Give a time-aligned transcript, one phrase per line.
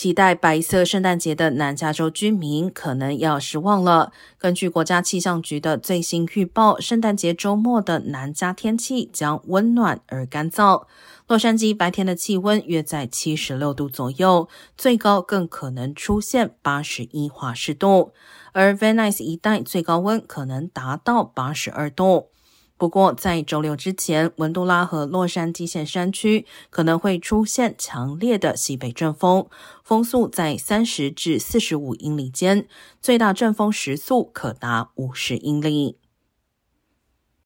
[0.00, 4.12] 期待白色圣诞节的南加州居民可能要失望了。
[4.38, 10.86] 根据国家气象局的最新预报，圣诞节周末的南加天气将温暖而干燥。
[11.26, 18.14] 洛杉矶白天的气温约在七十六度左右，最高更可能出现八十一华氏度，
[18.52, 22.30] 而 Venice 一带最高温可能达到八十二度。
[22.80, 29.46] 不过，在周六之前，文杜拉和洛杉矶县山区可能会出现强烈的西北阵风，
[29.84, 32.66] 风速在三十至四十五英里间，
[33.02, 35.99] 最大阵风时速可达五十英里。